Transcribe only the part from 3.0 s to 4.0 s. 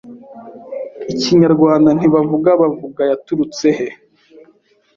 yaturutse he